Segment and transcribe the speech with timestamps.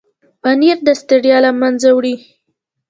[0.41, 2.15] پنېر د ستړیا له منځه وړي.